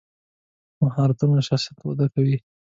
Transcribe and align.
مهارت 0.81 1.17
د 1.37 1.39
شخصیت 1.47 1.79
وده 1.83 2.07
کوي. 2.13 2.37